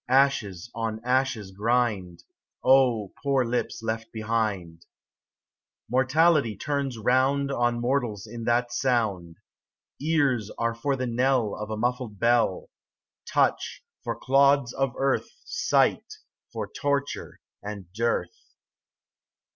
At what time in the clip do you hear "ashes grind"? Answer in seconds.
1.05-2.23